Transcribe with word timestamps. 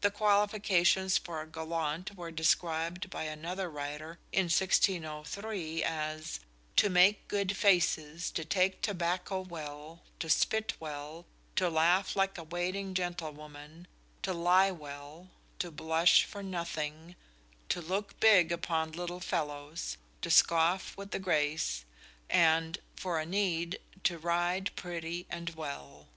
The 0.00 0.10
qualifications 0.10 1.18
for 1.18 1.42
a 1.42 1.46
gallant 1.46 2.16
were 2.16 2.30
described 2.30 3.10
by 3.10 3.24
another 3.24 3.68
writer 3.68 4.18
in 4.32 4.44
1603 4.46 5.82
as 5.84 6.40
"to 6.76 6.88
make 6.88 7.28
good 7.28 7.54
faces, 7.54 8.30
to 8.30 8.46
take 8.46 8.80
Tobacco 8.80 9.42
well, 9.42 10.04
to 10.20 10.30
spit 10.30 10.72
well, 10.80 11.26
to 11.56 11.68
laugh 11.68 12.16
like 12.16 12.38
a 12.38 12.44
waiting 12.44 12.94
gentlewoman, 12.94 13.86
to 14.22 14.32
lie 14.32 14.70
well, 14.70 15.28
to 15.58 15.70
blush 15.70 16.24
for 16.24 16.42
nothing, 16.42 17.14
to 17.68 17.82
looke 17.82 18.18
big 18.20 18.52
upon 18.52 18.92
little 18.92 19.20
fellowes, 19.20 19.98
to 20.22 20.30
scoffe 20.30 20.96
with 20.96 21.14
a 21.14 21.18
grace... 21.18 21.84
and, 22.30 22.78
for 22.96 23.20
a 23.20 23.26
neede, 23.26 23.78
to 24.02 24.16
ride 24.16 24.70
prettie 24.76 25.26
and 25.28 25.50
well." 25.56 26.08